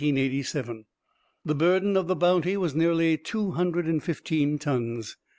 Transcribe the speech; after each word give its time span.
The 0.01 0.83
burden 1.45 1.95
of 1.95 2.07
the 2.07 2.15
Bounty 2.15 2.57
was 2.57 2.73
nearly 2.73 3.19
two 3.19 3.51
hundred 3.51 3.85
and 3.85 4.01
fifteen 4.03 4.57
tons. 4.57 5.15